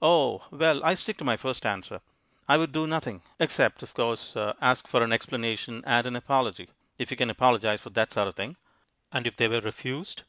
[0.00, 0.44] "Oh!
[0.50, 2.00] Well, I stick to my first answer.
[2.48, 6.68] I would do nothing except, of course, ask for an explanation and an apology.
[6.98, 8.56] If you can apologize for that sort of thing."
[9.12, 10.24] "And if they were refused?"